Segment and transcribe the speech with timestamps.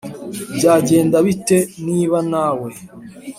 [0.55, 2.69] Byagenda bite niba nawe